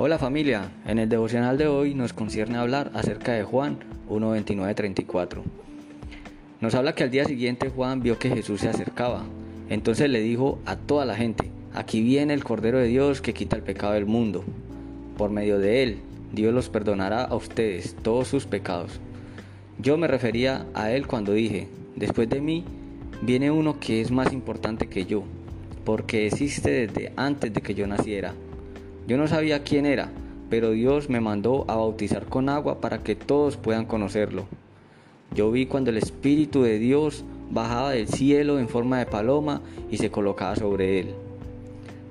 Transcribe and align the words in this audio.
Hola 0.00 0.16
familia, 0.16 0.70
en 0.86 1.00
el 1.00 1.08
devocional 1.08 1.58
de 1.58 1.66
hoy 1.66 1.92
nos 1.92 2.12
concierne 2.12 2.56
hablar 2.56 2.92
acerca 2.94 3.32
de 3.32 3.42
Juan 3.42 3.80
1.29.34. 4.08 5.42
Nos 6.60 6.76
habla 6.76 6.94
que 6.94 7.02
al 7.02 7.10
día 7.10 7.24
siguiente 7.24 7.68
Juan 7.68 8.00
vio 8.00 8.16
que 8.16 8.28
Jesús 8.28 8.60
se 8.60 8.68
acercaba, 8.68 9.24
entonces 9.68 10.08
le 10.08 10.20
dijo 10.20 10.60
a 10.66 10.76
toda 10.76 11.04
la 11.04 11.16
gente, 11.16 11.50
aquí 11.74 12.00
viene 12.00 12.32
el 12.32 12.44
Cordero 12.44 12.78
de 12.78 12.86
Dios 12.86 13.20
que 13.20 13.34
quita 13.34 13.56
el 13.56 13.64
pecado 13.64 13.94
del 13.94 14.06
mundo. 14.06 14.44
Por 15.16 15.30
medio 15.30 15.58
de 15.58 15.82
él, 15.82 15.98
Dios 16.32 16.54
los 16.54 16.68
perdonará 16.68 17.24
a 17.24 17.34
ustedes 17.34 17.96
todos 18.00 18.28
sus 18.28 18.46
pecados. 18.46 19.00
Yo 19.80 19.98
me 19.98 20.06
refería 20.06 20.64
a 20.74 20.92
él 20.92 21.08
cuando 21.08 21.32
dije, 21.32 21.66
después 21.96 22.28
de 22.28 22.40
mí 22.40 22.64
viene 23.20 23.50
uno 23.50 23.80
que 23.80 24.00
es 24.00 24.12
más 24.12 24.32
importante 24.32 24.86
que 24.86 25.06
yo, 25.06 25.24
porque 25.84 26.28
existe 26.28 26.86
desde 26.86 27.12
antes 27.16 27.52
de 27.52 27.62
que 27.62 27.74
yo 27.74 27.88
naciera 27.88 28.32
yo 29.08 29.16
no 29.16 29.26
sabía 29.26 29.64
quién 29.64 29.86
era, 29.86 30.10
pero 30.50 30.72
Dios 30.72 31.08
me 31.08 31.22
mandó 31.22 31.64
a 31.66 31.76
bautizar 31.76 32.26
con 32.26 32.50
agua 32.50 32.82
para 32.82 33.02
que 33.02 33.16
todos 33.16 33.56
puedan 33.56 33.86
conocerlo. 33.86 34.44
Yo 35.34 35.50
vi 35.50 35.64
cuando 35.64 35.88
el 35.88 35.96
Espíritu 35.96 36.62
de 36.62 36.78
Dios 36.78 37.24
bajaba 37.50 37.92
del 37.92 38.06
cielo 38.06 38.58
en 38.58 38.68
forma 38.68 38.98
de 38.98 39.06
paloma 39.06 39.62
y 39.90 39.96
se 39.96 40.10
colocaba 40.10 40.56
sobre 40.56 41.00
él. 41.00 41.14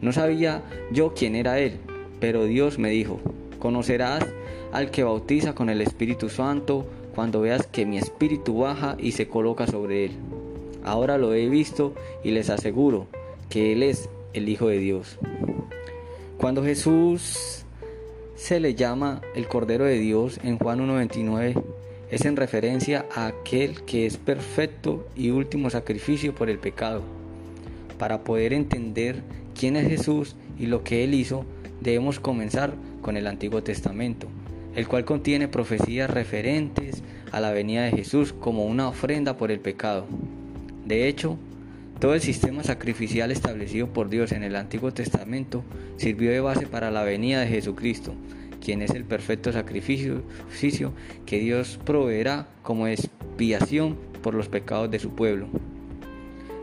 No 0.01 0.11
sabía 0.11 0.63
yo 0.91 1.13
quién 1.13 1.35
era 1.35 1.59
él, 1.59 1.73
pero 2.19 2.45
Dios 2.45 2.79
me 2.79 2.89
dijo, 2.89 3.19
conocerás 3.59 4.25
al 4.71 4.89
que 4.89 5.03
bautiza 5.03 5.53
con 5.53 5.69
el 5.69 5.81
Espíritu 5.81 6.29
Santo 6.29 6.87
cuando 7.13 7.41
veas 7.41 7.67
que 7.67 7.85
mi 7.85 7.99
Espíritu 7.99 8.57
baja 8.57 8.95
y 8.97 9.11
se 9.11 9.27
coloca 9.27 9.67
sobre 9.67 10.05
él. 10.05 10.11
Ahora 10.83 11.19
lo 11.19 11.35
he 11.35 11.47
visto 11.47 11.93
y 12.23 12.31
les 12.31 12.49
aseguro 12.49 13.05
que 13.51 13.73
Él 13.73 13.83
es 13.83 14.09
el 14.33 14.49
Hijo 14.49 14.67
de 14.67 14.79
Dios. 14.79 15.19
Cuando 16.47 16.63
Jesús 16.63 17.65
se 18.37 18.61
le 18.61 18.73
llama 18.73 19.19
el 19.35 19.49
Cordero 19.49 19.83
de 19.83 19.99
Dios 19.99 20.39
en 20.45 20.57
Juan 20.57 20.79
1.29, 20.79 21.61
es 22.09 22.23
en 22.23 22.37
referencia 22.37 23.05
a 23.13 23.27
aquel 23.27 23.81
que 23.81 24.05
es 24.05 24.15
perfecto 24.15 25.05
y 25.13 25.31
último 25.31 25.69
sacrificio 25.69 26.33
por 26.33 26.49
el 26.49 26.57
pecado. 26.57 27.01
Para 27.99 28.23
poder 28.23 28.53
entender 28.53 29.23
quién 29.59 29.75
es 29.75 29.89
Jesús 29.89 30.37
y 30.57 30.67
lo 30.67 30.85
que 30.85 31.03
Él 31.03 31.15
hizo, 31.15 31.43
debemos 31.81 32.21
comenzar 32.21 32.75
con 33.01 33.17
el 33.17 33.27
Antiguo 33.27 33.61
Testamento, 33.61 34.27
el 34.73 34.87
cual 34.87 35.03
contiene 35.03 35.49
profecías 35.49 36.09
referentes 36.09 37.03
a 37.33 37.41
la 37.41 37.51
venida 37.51 37.83
de 37.83 37.91
Jesús 37.91 38.31
como 38.31 38.65
una 38.65 38.87
ofrenda 38.87 39.35
por 39.35 39.51
el 39.51 39.59
pecado. 39.59 40.05
De 40.85 41.09
hecho, 41.09 41.37
todo 41.99 42.13
el 42.13 42.21
sistema 42.21 42.63
sacrificial 42.63 43.31
establecido 43.31 43.87
por 43.87 44.09
Dios 44.09 44.31
en 44.31 44.43
el 44.43 44.55
Antiguo 44.55 44.93
Testamento 44.93 45.63
sirvió 45.97 46.31
de 46.31 46.41
base 46.41 46.67
para 46.67 46.91
la 46.91 47.03
venida 47.03 47.41
de 47.41 47.47
Jesucristo, 47.47 48.13
quien 48.63 48.83
es 48.83 48.91
el 48.91 49.03
perfecto 49.03 49.51
sacrificio 49.51 50.21
que 51.25 51.39
Dios 51.39 51.79
proveerá 51.83 52.49
como 52.61 52.87
expiación 52.87 53.97
por 54.21 54.35
los 54.35 54.47
pecados 54.47 54.91
de 54.91 54.99
su 54.99 55.11
pueblo. 55.11 55.47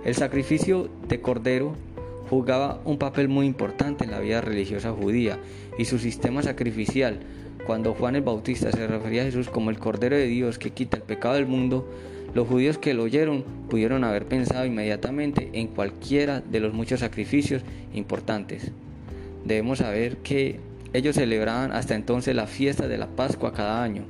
El 0.04 0.14
sacrificio 0.14 0.88
de 1.08 1.20
Cordero 1.20 1.74
jugaba 2.30 2.80
un 2.84 2.98
papel 2.98 3.28
muy 3.28 3.46
importante 3.46 4.04
en 4.04 4.12
la 4.12 4.20
vida 4.20 4.40
religiosa 4.40 4.92
judía 4.92 5.38
y 5.78 5.86
su 5.86 5.98
sistema 5.98 6.42
sacrificial. 6.42 7.20
Cuando 7.66 7.94
Juan 7.94 8.14
el 8.14 8.22
Bautista 8.22 8.70
se 8.70 8.86
refería 8.86 9.22
a 9.22 9.24
Jesús 9.24 9.48
como 9.48 9.70
el 9.70 9.78
Cordero 9.78 10.14
de 10.14 10.26
Dios 10.26 10.58
que 10.58 10.70
quita 10.70 10.98
el 10.98 11.02
pecado 11.02 11.34
del 11.34 11.46
mundo, 11.46 11.88
los 12.34 12.48
judíos 12.48 12.78
que 12.78 12.94
lo 12.94 13.04
oyeron 13.04 13.44
pudieron 13.70 14.04
haber 14.04 14.26
pensado 14.26 14.66
inmediatamente 14.66 15.50
en 15.52 15.68
cualquiera 15.68 16.40
de 16.40 16.60
los 16.60 16.74
muchos 16.74 17.00
sacrificios 17.00 17.62
importantes. 17.92 18.72
Debemos 19.44 19.78
saber 19.78 20.18
que 20.18 20.58
ellos 20.92 21.16
celebraban 21.16 21.72
hasta 21.72 21.94
entonces 21.94 22.34
la 22.34 22.46
fiesta 22.46 22.88
de 22.88 22.98
la 22.98 23.06
Pascua 23.06 23.52
cada 23.52 23.82
año. 23.82 24.04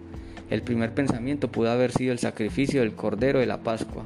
El 0.50 0.62
primer 0.62 0.92
pensamiento 0.94 1.50
pudo 1.50 1.70
haber 1.70 1.92
sido 1.92 2.12
el 2.12 2.18
sacrificio 2.18 2.80
del 2.80 2.94
Cordero 2.94 3.40
de 3.40 3.46
la 3.46 3.62
Pascua. 3.62 4.04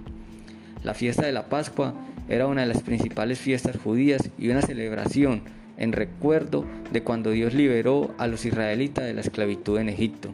La 0.83 0.95
fiesta 0.95 1.27
de 1.27 1.33
la 1.33 1.49
Pascua 1.49 1.95
era 2.29 2.47
una 2.47 2.62
de 2.62 2.69
las 2.69 2.83
principales 2.83 3.39
fiestas 3.39 3.77
judías 3.77 4.31
y 4.39 4.49
una 4.49 4.62
celebración 4.62 5.43
en 5.77 5.93
recuerdo 5.93 6.65
de 6.93 7.03
cuando 7.03 7.31
Dios 7.31 7.55
liberó 7.55 8.15
a 8.19 8.27
los 8.27 8.45
israelitas 8.45 9.05
de 9.05 9.15
la 9.15 9.21
esclavitud 9.21 9.79
en 9.79 9.89
Egipto. 9.89 10.31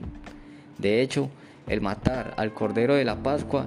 De 0.79 1.03
hecho, 1.03 1.31
el 1.67 1.81
matar 1.81 2.35
al 2.37 2.53
Cordero 2.53 2.95
de 2.95 3.05
la 3.05 3.23
Pascua 3.23 3.67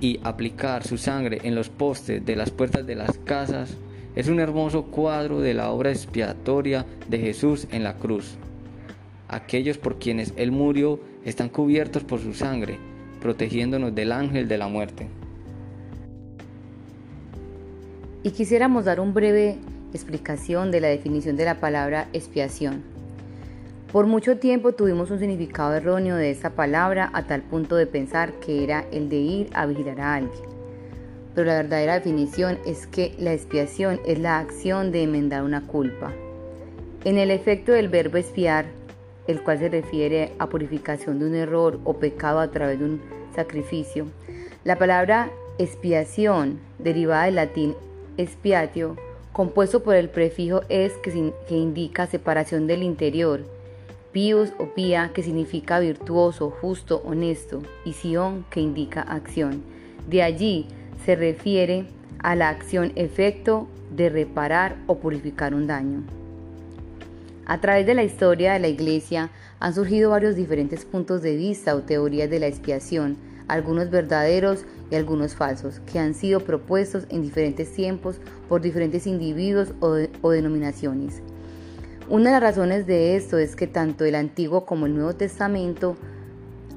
y 0.00 0.20
aplicar 0.22 0.84
su 0.84 0.98
sangre 0.98 1.40
en 1.44 1.54
los 1.54 1.68
postes 1.68 2.24
de 2.24 2.36
las 2.36 2.50
puertas 2.50 2.86
de 2.86 2.94
las 2.94 3.18
casas 3.18 3.76
es 4.14 4.28
un 4.28 4.40
hermoso 4.40 4.84
cuadro 4.84 5.40
de 5.40 5.54
la 5.54 5.70
obra 5.70 5.90
expiatoria 5.90 6.86
de 7.08 7.18
Jesús 7.18 7.66
en 7.70 7.82
la 7.82 7.94
cruz. 7.94 8.36
Aquellos 9.28 9.78
por 9.78 9.98
quienes 9.98 10.32
Él 10.36 10.52
murió 10.52 11.00
están 11.24 11.48
cubiertos 11.48 12.04
por 12.04 12.20
su 12.20 12.34
sangre, 12.34 12.78
protegiéndonos 13.20 13.94
del 13.94 14.12
ángel 14.12 14.46
de 14.46 14.58
la 14.58 14.68
muerte. 14.68 15.08
Y 18.22 18.30
quisiéramos 18.30 18.84
dar 18.84 19.00
un 19.00 19.12
breve 19.12 19.58
explicación 19.92 20.70
de 20.70 20.80
la 20.80 20.88
definición 20.88 21.36
de 21.36 21.44
la 21.44 21.60
palabra 21.60 22.08
expiación. 22.12 22.93
Por 23.94 24.08
mucho 24.08 24.38
tiempo 24.38 24.72
tuvimos 24.72 25.12
un 25.12 25.20
significado 25.20 25.72
erróneo 25.72 26.16
de 26.16 26.32
esa 26.32 26.50
palabra 26.50 27.10
a 27.12 27.28
tal 27.28 27.42
punto 27.42 27.76
de 27.76 27.86
pensar 27.86 28.32
que 28.40 28.64
era 28.64 28.84
el 28.90 29.08
de 29.08 29.18
ir 29.18 29.50
a 29.54 29.66
vigilar 29.66 30.00
a 30.00 30.14
alguien. 30.14 30.42
Pero 31.32 31.46
la 31.46 31.54
verdadera 31.54 31.94
definición 31.94 32.58
es 32.66 32.88
que 32.88 33.14
la 33.20 33.32
expiación 33.32 34.00
es 34.04 34.18
la 34.18 34.40
acción 34.40 34.90
de 34.90 35.04
enmendar 35.04 35.44
una 35.44 35.64
culpa. 35.68 36.10
En 37.04 37.18
el 37.18 37.30
efecto 37.30 37.70
del 37.70 37.88
verbo 37.88 38.16
expiar, 38.16 38.66
el 39.28 39.40
cual 39.44 39.60
se 39.60 39.68
refiere 39.68 40.32
a 40.40 40.48
purificación 40.48 41.20
de 41.20 41.26
un 41.26 41.36
error 41.36 41.78
o 41.84 41.94
pecado 41.94 42.40
a 42.40 42.50
través 42.50 42.80
de 42.80 42.86
un 42.86 43.00
sacrificio, 43.36 44.06
la 44.64 44.76
palabra 44.76 45.30
expiación, 45.58 46.58
derivada 46.80 47.26
del 47.26 47.36
latín 47.36 47.76
expiatio, 48.16 48.96
compuesto 49.32 49.84
por 49.84 49.94
el 49.94 50.08
prefijo 50.08 50.62
es 50.68 50.94
que, 50.94 51.32
que 51.46 51.54
indica 51.56 52.08
separación 52.08 52.66
del 52.66 52.82
interior, 52.82 53.53
Pius 54.14 54.52
o 54.58 54.66
pía, 54.66 55.10
que 55.12 55.24
significa 55.24 55.80
virtuoso, 55.80 56.48
justo, 56.48 57.02
honesto, 57.04 57.62
y 57.84 57.94
Sion, 57.94 58.46
que 58.48 58.60
indica 58.60 59.00
acción. 59.00 59.64
De 60.08 60.22
allí 60.22 60.68
se 61.04 61.16
refiere 61.16 61.86
a 62.20 62.36
la 62.36 62.48
acción 62.48 62.92
efecto 62.94 63.66
de 63.90 64.10
reparar 64.10 64.76
o 64.86 64.98
purificar 64.98 65.52
un 65.52 65.66
daño. 65.66 66.04
A 67.44 67.60
través 67.60 67.86
de 67.86 67.94
la 67.94 68.04
historia 68.04 68.52
de 68.52 68.60
la 68.60 68.68
Iglesia 68.68 69.30
han 69.58 69.74
surgido 69.74 70.10
varios 70.10 70.36
diferentes 70.36 70.84
puntos 70.84 71.20
de 71.20 71.34
vista 71.34 71.74
o 71.74 71.82
teorías 71.82 72.30
de 72.30 72.38
la 72.38 72.46
expiación, 72.46 73.16
algunos 73.48 73.90
verdaderos 73.90 74.64
y 74.92 74.94
algunos 74.94 75.34
falsos, 75.34 75.80
que 75.92 75.98
han 75.98 76.14
sido 76.14 76.38
propuestos 76.38 77.04
en 77.08 77.22
diferentes 77.22 77.72
tiempos 77.72 78.20
por 78.48 78.60
diferentes 78.60 79.08
individuos 79.08 79.74
o, 79.80 79.96
o 80.22 80.30
denominaciones. 80.30 81.20
Una 82.10 82.26
de 82.26 82.32
las 82.32 82.42
razones 82.42 82.86
de 82.86 83.16
esto 83.16 83.38
es 83.38 83.56
que 83.56 83.66
tanto 83.66 84.04
el 84.04 84.14
Antiguo 84.14 84.66
como 84.66 84.84
el 84.84 84.94
Nuevo 84.94 85.14
Testamento 85.14 85.96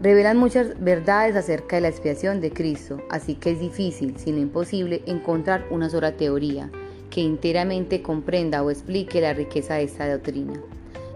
revelan 0.01 0.38
muchas 0.38 0.81
verdades 0.81 1.35
acerca 1.35 1.75
de 1.75 1.81
la 1.81 1.89
expiación 1.89 2.39
de 2.39 2.51
Cristo, 2.51 3.01
así 3.09 3.35
que 3.35 3.51
es 3.51 3.59
difícil, 3.59 4.15
sino 4.17 4.38
imposible, 4.38 5.03
encontrar 5.05 5.65
una 5.69 5.89
sola 5.89 6.13
teoría 6.13 6.71
que 7.09 7.25
enteramente 7.25 8.01
comprenda 8.01 8.63
o 8.63 8.71
explique 8.71 9.19
la 9.19 9.33
riqueza 9.33 9.75
de 9.75 9.83
esta 9.83 10.09
doctrina. 10.09 10.53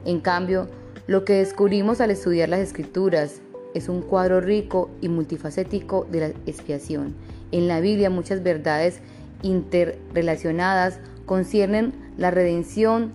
En 0.04 0.20
cambio, 0.20 0.68
lo 1.08 1.24
que 1.24 1.34
descubrimos 1.34 2.02
al 2.02 2.12
estudiar 2.12 2.50
las 2.50 2.60
escrituras 2.60 3.42
es 3.74 3.88
un 3.88 4.02
cuadro 4.02 4.42
rico 4.42 4.90
y 5.00 5.08
multifacético 5.08 6.06
de 6.12 6.20
la 6.20 6.28
expiación. 6.46 7.16
En 7.54 7.70
la 7.70 7.80
Biblia 7.80 8.10
muchas 8.10 8.44
verdades 8.44 9.00
interrelacionadas 9.42 11.00
conciernen 11.26 11.94
la 12.18 12.30
redención 12.30 13.14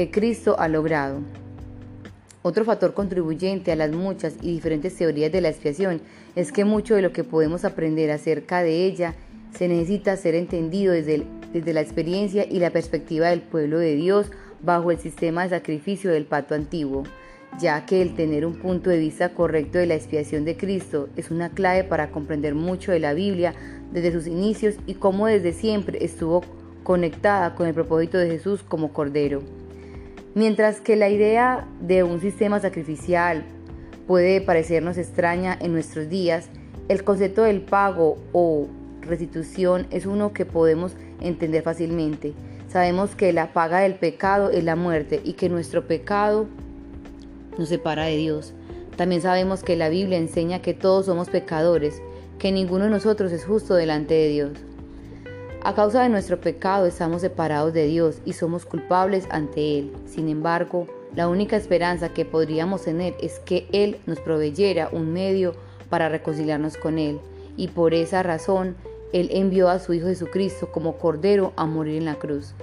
que 0.00 0.10
Cristo 0.10 0.56
ha 0.58 0.66
logrado. 0.66 1.20
Otro 2.40 2.64
factor 2.64 2.94
contribuyente 2.94 3.70
a 3.70 3.76
las 3.76 3.90
muchas 3.90 4.36
y 4.40 4.50
diferentes 4.50 4.96
teorías 4.96 5.30
de 5.30 5.42
la 5.42 5.50
expiación 5.50 6.00
es 6.34 6.52
que 6.52 6.64
mucho 6.64 6.94
de 6.94 7.02
lo 7.02 7.12
que 7.12 7.22
podemos 7.22 7.66
aprender 7.66 8.10
acerca 8.10 8.62
de 8.62 8.86
ella 8.86 9.14
se 9.54 9.68
necesita 9.68 10.16
ser 10.16 10.34
entendido 10.34 10.94
desde, 10.94 11.26
desde 11.52 11.74
la 11.74 11.82
experiencia 11.82 12.46
y 12.50 12.60
la 12.60 12.70
perspectiva 12.70 13.28
del 13.28 13.42
pueblo 13.42 13.78
de 13.78 13.94
Dios 13.94 14.30
bajo 14.62 14.90
el 14.90 14.98
sistema 14.98 15.42
de 15.42 15.50
sacrificio 15.50 16.10
del 16.10 16.24
pacto 16.24 16.54
antiguo, 16.54 17.02
ya 17.60 17.84
que 17.84 18.00
el 18.00 18.14
tener 18.14 18.46
un 18.46 18.54
punto 18.54 18.88
de 18.88 19.00
vista 19.00 19.34
correcto 19.34 19.76
de 19.76 19.84
la 19.84 19.96
expiación 19.96 20.46
de 20.46 20.56
Cristo 20.56 21.10
es 21.18 21.30
una 21.30 21.50
clave 21.50 21.84
para 21.84 22.10
comprender 22.10 22.54
mucho 22.54 22.90
de 22.90 23.00
la 23.00 23.12
Biblia 23.12 23.52
desde 23.92 24.12
sus 24.12 24.26
inicios 24.26 24.76
y 24.86 24.94
cómo 24.94 25.26
desde 25.26 25.52
siempre 25.52 26.02
estuvo 26.02 26.42
conectada 26.84 27.54
con 27.54 27.66
el 27.66 27.74
propósito 27.74 28.16
de 28.16 28.30
Jesús 28.30 28.62
como 28.62 28.94
Cordero. 28.94 29.59
Mientras 30.34 30.80
que 30.80 30.94
la 30.94 31.08
idea 31.08 31.66
de 31.80 32.04
un 32.04 32.20
sistema 32.20 32.60
sacrificial 32.60 33.42
puede 34.06 34.40
parecernos 34.40 34.96
extraña 34.96 35.58
en 35.60 35.72
nuestros 35.72 36.08
días, 36.08 36.50
el 36.88 37.02
concepto 37.02 37.42
del 37.42 37.62
pago 37.62 38.16
o 38.32 38.68
restitución 39.00 39.88
es 39.90 40.06
uno 40.06 40.32
que 40.32 40.46
podemos 40.46 40.92
entender 41.20 41.64
fácilmente. 41.64 42.32
Sabemos 42.68 43.16
que 43.16 43.32
la 43.32 43.52
paga 43.52 43.80
del 43.80 43.96
pecado 43.96 44.50
es 44.50 44.62
la 44.62 44.76
muerte 44.76 45.20
y 45.24 45.32
que 45.32 45.48
nuestro 45.48 45.88
pecado 45.88 46.46
nos 47.58 47.68
separa 47.68 48.04
de 48.04 48.16
Dios. 48.16 48.54
También 48.96 49.22
sabemos 49.22 49.64
que 49.64 49.74
la 49.74 49.88
Biblia 49.88 50.18
enseña 50.18 50.62
que 50.62 50.74
todos 50.74 51.06
somos 51.06 51.28
pecadores, 51.28 52.00
que 52.38 52.52
ninguno 52.52 52.84
de 52.84 52.90
nosotros 52.90 53.32
es 53.32 53.44
justo 53.44 53.74
delante 53.74 54.14
de 54.14 54.28
Dios. 54.28 54.52
A 55.62 55.74
causa 55.74 56.02
de 56.02 56.08
nuestro 56.08 56.40
pecado 56.40 56.86
estamos 56.86 57.20
separados 57.20 57.74
de 57.74 57.84
Dios 57.84 58.22
y 58.24 58.32
somos 58.32 58.64
culpables 58.64 59.26
ante 59.30 59.78
Él. 59.78 59.92
Sin 60.06 60.30
embargo, 60.30 60.86
la 61.14 61.28
única 61.28 61.54
esperanza 61.54 62.08
que 62.14 62.24
podríamos 62.24 62.84
tener 62.84 63.14
es 63.20 63.40
que 63.40 63.68
Él 63.70 63.98
nos 64.06 64.20
proveyera 64.20 64.88
un 64.90 65.12
medio 65.12 65.54
para 65.90 66.08
reconciliarnos 66.08 66.78
con 66.78 66.98
Él. 66.98 67.20
Y 67.58 67.68
por 67.68 67.92
esa 67.92 68.22
razón, 68.22 68.74
Él 69.12 69.28
envió 69.32 69.68
a 69.68 69.80
su 69.80 69.92
Hijo 69.92 70.06
Jesucristo 70.06 70.72
como 70.72 70.96
Cordero 70.96 71.52
a 71.56 71.66
morir 71.66 71.96
en 71.96 72.06
la 72.06 72.14
cruz. 72.14 72.54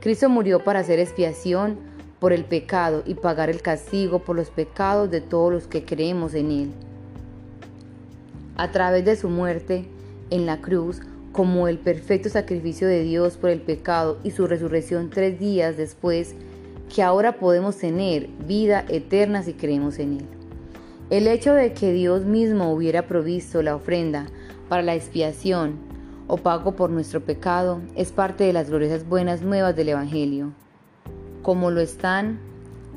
Cristo 0.00 0.28
murió 0.28 0.64
para 0.64 0.80
hacer 0.80 0.98
expiación 0.98 1.78
por 2.18 2.32
el 2.32 2.44
pecado 2.44 3.04
y 3.06 3.14
pagar 3.14 3.50
el 3.50 3.62
castigo 3.62 4.18
por 4.18 4.34
los 4.34 4.50
pecados 4.50 5.08
de 5.12 5.20
todos 5.20 5.52
los 5.52 5.66
que 5.68 5.84
creemos 5.84 6.34
en 6.34 6.50
Él. 6.50 6.72
A 8.56 8.72
través 8.72 9.04
de 9.04 9.14
su 9.14 9.28
muerte 9.28 9.86
en 10.30 10.44
la 10.44 10.60
cruz, 10.60 11.00
como 11.32 11.66
el 11.66 11.78
perfecto 11.78 12.28
sacrificio 12.28 12.86
de 12.86 13.02
Dios 13.02 13.36
por 13.36 13.50
el 13.50 13.60
pecado 13.60 14.18
y 14.22 14.30
su 14.30 14.46
resurrección 14.46 15.10
tres 15.10 15.40
días 15.40 15.76
después, 15.76 16.34
que 16.94 17.02
ahora 17.02 17.38
podemos 17.38 17.78
tener 17.78 18.28
vida 18.46 18.84
eterna 18.88 19.42
si 19.42 19.54
creemos 19.54 19.98
en 19.98 20.18
Él. 20.18 20.26
El 21.10 21.26
hecho 21.26 21.54
de 21.54 21.72
que 21.72 21.92
Dios 21.92 22.24
mismo 22.24 22.72
hubiera 22.72 23.06
provisto 23.06 23.62
la 23.62 23.74
ofrenda 23.74 24.26
para 24.68 24.82
la 24.82 24.94
expiación 24.94 25.76
o 26.26 26.36
pago 26.36 26.76
por 26.76 26.90
nuestro 26.90 27.20
pecado 27.20 27.80
es 27.96 28.12
parte 28.12 28.44
de 28.44 28.52
las 28.52 28.68
gloriosas 28.68 29.08
buenas 29.08 29.42
nuevas 29.42 29.74
del 29.74 29.90
Evangelio, 29.90 30.52
como 31.42 31.70
lo 31.70 31.80
están 31.80 32.38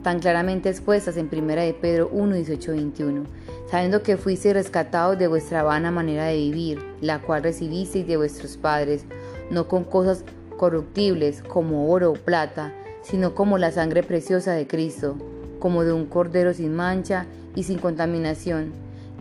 tan 0.04 0.20
claramente 0.20 0.70
expuestas 0.70 1.18
en 1.18 1.30
1 1.32 1.48
de 1.56 1.74
Pedro 1.74 2.10
1, 2.12 2.36
18, 2.36 2.72
21, 2.74 3.24
sabiendo 3.70 4.04
que 4.04 4.18
fuisteis 4.18 4.54
rescatados 4.54 5.18
de 5.18 5.28
vuestra 5.28 5.64
vana 5.64 5.92
manera 5.92 6.26
de 6.26 6.38
vivir, 6.38 6.84
la 7.02 7.22
cual 7.22 7.44
recibisteis 7.44 8.06
de 8.06 8.18
vuestros 8.18 8.58
padres, 8.58 9.06
no 9.50 9.68
con 9.68 9.84
cosas 9.84 10.24
corruptibles 10.58 11.42
como 11.42 11.90
oro 11.92 12.12
o 12.12 12.14
plata, 12.14 12.74
sino 13.02 13.36
como 13.36 13.58
la 13.58 13.72
sangre 13.72 14.04
preciosa 14.04 14.54
de 14.54 14.68
Cristo, 14.68 15.16
como 15.60 15.84
de 15.84 15.94
un 15.94 16.06
cordero 16.06 16.54
sin 16.54 16.76
mancha 16.76 17.26
y 17.56 17.64
sin 17.64 17.80
contaminación, 17.80 18.72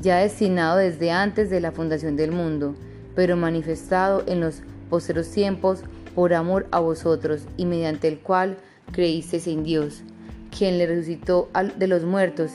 ya 0.00 0.18
destinado 0.18 0.78
desde 0.78 1.10
antes 1.10 1.50
de 1.50 1.60
la 1.60 1.72
fundación 1.72 2.16
del 2.16 2.32
mundo, 2.32 2.74
pero 3.14 3.36
manifestado 3.36 4.24
en 4.26 4.40
los 4.40 4.62
posteros 4.90 5.30
tiempos 5.30 5.80
por 6.14 6.34
amor 6.34 6.66
a 6.70 6.80
vosotros 6.80 7.46
y 7.56 7.66
mediante 7.66 8.08
el 8.08 8.18
cual 8.18 8.56
creísteis 8.92 9.46
en 9.46 9.64
Dios, 9.64 10.02
quien 10.56 10.78
le 10.78 10.86
resucitó 10.86 11.48
de 11.76 11.86
los 11.86 12.04
muertos 12.04 12.52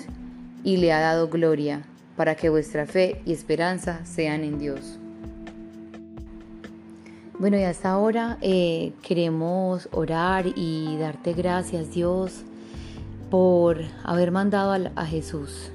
y 0.64 0.78
le 0.78 0.92
ha 0.92 1.00
dado 1.00 1.30
gloria, 1.30 1.84
para 2.16 2.36
que 2.36 2.50
vuestra 2.50 2.86
fe 2.86 3.22
y 3.26 3.34
esperanza 3.34 4.06
sean 4.06 4.44
en 4.44 4.60
Dios. 4.60 5.00
Bueno, 7.38 7.58
y 7.58 7.64
hasta 7.64 7.92
ahora 7.92 8.38
eh, 8.42 8.92
queremos 9.02 9.88
orar 9.92 10.46
y 10.56 10.98
darte 10.98 11.34
gracias, 11.34 11.92
Dios, 11.92 12.44
por 13.30 13.78
haber 14.04 14.32
mandado 14.32 14.74
a, 14.74 15.02
a 15.02 15.06
Jesús 15.06 15.72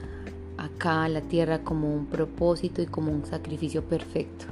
acá 0.59 1.05
a 1.05 1.09
la 1.09 1.21
tierra 1.21 1.61
como 1.61 1.93
un 1.95 2.07
propósito 2.07 2.83
y 2.83 2.87
como 2.87 3.13
un 3.13 3.25
sacrificio 3.25 3.83
perfecto. 3.83 4.47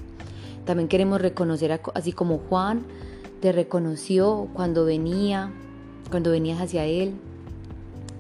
También 0.64 0.88
queremos 0.88 1.20
reconocer, 1.20 1.80
así 1.94 2.12
como 2.12 2.38
Juan 2.38 2.82
te 3.40 3.52
reconoció 3.52 4.48
cuando 4.52 4.84
venía, 4.84 5.50
cuando 6.10 6.30
venías 6.30 6.60
hacia 6.60 6.84
Él, 6.84 7.14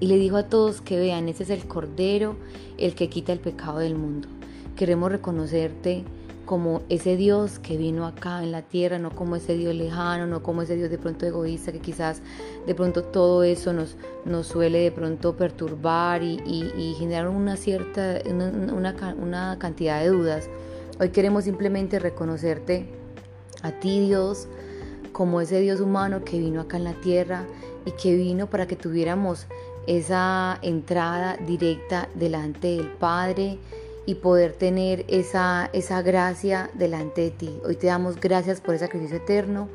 y 0.02 0.08
le 0.08 0.16
dijo 0.16 0.36
a 0.36 0.48
todos 0.48 0.80
que 0.80 0.98
vean, 0.98 1.28
ese 1.28 1.44
es 1.44 1.50
el 1.50 1.64
Cordero, 1.68 2.34
el 2.76 2.96
que 2.96 3.08
quita 3.08 3.32
el 3.32 3.38
pecado 3.38 3.78
del 3.78 3.94
mundo. 3.94 4.26
Queremos 4.74 5.12
reconocerte 5.12 6.02
como 6.44 6.82
ese 6.88 7.16
Dios 7.16 7.60
que 7.60 7.76
vino 7.76 8.04
acá 8.04 8.42
en 8.42 8.50
la 8.50 8.62
tierra, 8.62 8.98
no 8.98 9.10
como 9.12 9.36
ese 9.36 9.56
Dios 9.56 9.76
lejano, 9.76 10.26
no 10.26 10.42
como 10.42 10.62
ese 10.62 10.74
Dios 10.74 10.90
de 10.90 10.98
pronto 10.98 11.24
egoísta, 11.24 11.70
que 11.70 11.78
quizás 11.78 12.20
de 12.66 12.74
pronto 12.74 13.04
todo 13.04 13.44
eso 13.44 13.72
nos, 13.72 13.94
nos 14.24 14.48
suele 14.48 14.80
de 14.80 14.90
pronto 14.90 15.36
perturbar 15.36 16.24
y, 16.24 16.96
generar 16.98 17.28
una 17.28 17.56
cierta, 17.56 18.18
una, 18.28 19.14
una 19.20 19.56
cantidad 19.60 20.00
de 20.00 20.08
dudas. 20.08 20.50
Hoy 20.98 21.10
queremos 21.10 21.44
simplemente 21.44 22.00
reconocerte 22.00 22.88
a 23.62 23.70
ti 23.70 24.00
Dios 24.00 24.48
como 25.12 25.40
ese 25.40 25.60
Dios 25.60 25.80
humano 25.80 26.24
que 26.24 26.40
vino 26.40 26.60
acá 26.60 26.76
en 26.76 26.82
la 26.82 26.94
tierra 26.94 27.46
y 27.84 27.92
que 27.92 28.16
vino 28.16 28.48
para 28.48 28.66
que 28.66 28.74
tuviéramos 28.74 29.46
esa 29.86 30.58
entrada 30.62 31.36
directa 31.36 32.08
delante 32.14 32.68
del 32.76 32.88
Padre, 32.88 33.58
y 34.04 34.16
poder 34.16 34.52
tener 34.52 35.04
esa, 35.08 35.70
esa 35.72 36.02
gracia 36.02 36.70
delante 36.74 37.20
de 37.22 37.30
ti. 37.30 37.50
Hoy 37.64 37.76
te 37.76 37.86
damos 37.86 38.20
gracias 38.20 38.60
por 38.60 38.74
ese 38.74 38.86
sacrificio 38.86 39.16
eterno. 39.16 39.68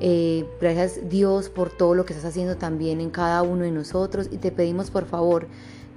Eh, 0.00 0.46
gracias 0.60 1.08
Dios 1.08 1.48
por 1.48 1.70
todo 1.70 1.94
lo 1.94 2.04
que 2.04 2.12
estás 2.12 2.30
haciendo 2.30 2.56
también 2.56 3.00
en 3.00 3.10
cada 3.10 3.42
uno 3.42 3.64
de 3.64 3.70
nosotros 3.70 4.28
y 4.30 4.36
te 4.36 4.52
pedimos 4.52 4.90
por 4.90 5.06
favor 5.06 5.46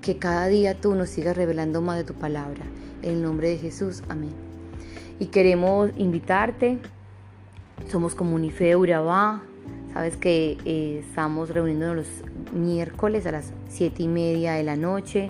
que 0.02 0.18
cada 0.18 0.48
día 0.48 0.80
tú 0.80 0.95
nos 0.95 1.10
sigas 1.10 1.36
revelando 1.36 1.81
más 1.81 1.98
de 1.98 2.06
tu 2.06 2.13
palabra. 2.13 2.63
En 3.02 3.12
el 3.12 3.22
nombre 3.22 3.50
de 3.50 3.57
Jesús, 3.57 4.04
amén. 4.10 4.34
Y 5.19 5.28
queremos 5.28 5.92
invitarte, 5.98 6.80
somos 7.92 8.16
Comunife 8.16 8.75
Urabá, 8.75 9.44
sabes 9.94 10.18
que 10.18 10.58
eh, 10.66 11.04
estamos 11.08 11.50
reuniéndonos 11.50 11.96
los 11.96 12.54
miércoles 12.54 13.26
a 13.26 13.32
las 13.32 13.54
siete 13.68 14.04
y 14.04 14.08
media 14.08 14.54
de 14.54 14.64
la 14.64 14.76
noche 14.76 15.30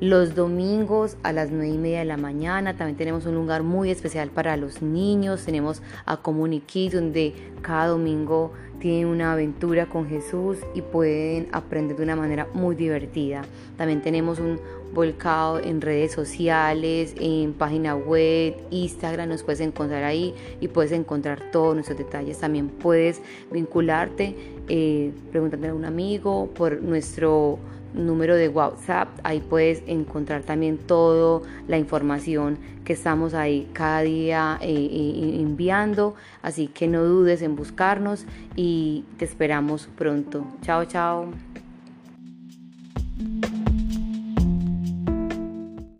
los 0.00 0.36
domingos 0.36 1.16
a 1.24 1.32
las 1.32 1.50
9 1.50 1.68
y 1.74 1.78
media 1.78 1.98
de 2.00 2.04
la 2.04 2.16
mañana 2.16 2.76
también 2.76 2.96
tenemos 2.96 3.26
un 3.26 3.34
lugar 3.34 3.64
muy 3.64 3.90
especial 3.90 4.30
para 4.30 4.56
los 4.56 4.80
niños. 4.80 5.44
Tenemos 5.44 5.82
a 6.06 6.18
Comuniquí 6.18 6.88
donde 6.88 7.34
cada 7.62 7.88
domingo 7.88 8.52
tienen 8.78 9.06
una 9.06 9.32
aventura 9.32 9.86
con 9.86 10.08
Jesús 10.08 10.58
y 10.72 10.82
pueden 10.82 11.48
aprender 11.50 11.96
de 11.96 12.04
una 12.04 12.14
manera 12.14 12.46
muy 12.54 12.76
divertida. 12.76 13.42
También 13.76 14.00
tenemos 14.00 14.38
un 14.38 14.60
volcado 14.94 15.58
en 15.58 15.80
redes 15.80 16.12
sociales, 16.12 17.14
en 17.18 17.52
página 17.52 17.96
web, 17.96 18.54
Instagram, 18.70 19.28
nos 19.28 19.42
puedes 19.42 19.60
encontrar 19.60 20.04
ahí 20.04 20.32
y 20.60 20.68
puedes 20.68 20.92
encontrar 20.92 21.50
todos 21.50 21.74
nuestros 21.74 21.98
detalles. 21.98 22.38
También 22.38 22.68
puedes 22.68 23.20
vincularte, 23.50 24.36
eh, 24.68 25.12
a 25.34 25.74
un 25.74 25.84
amigo 25.84 26.48
por 26.54 26.82
nuestro 26.82 27.58
número 27.94 28.36
de 28.36 28.48
WhatsApp. 28.48 29.08
Ahí 29.22 29.40
puedes 29.40 29.82
encontrar 29.86 30.42
también 30.42 30.78
toda 30.78 31.46
la 31.66 31.78
información 31.78 32.58
que 32.84 32.92
estamos 32.92 33.34
ahí 33.34 33.68
cada 33.72 34.00
día 34.02 34.58
eh, 34.60 34.68
eh, 34.70 35.40
enviando. 35.40 36.14
Así 36.42 36.68
que 36.68 36.88
no 36.88 37.04
dudes 37.04 37.42
en 37.42 37.56
buscarnos 37.56 38.24
y 38.56 39.04
te 39.18 39.24
esperamos 39.24 39.88
pronto. 39.96 40.44
Chao, 40.62 40.84
chao. 40.84 41.32